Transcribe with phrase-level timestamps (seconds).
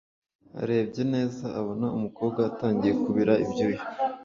[0.61, 3.81] arebye neza abona umukobwa atangiye kubira ibyuya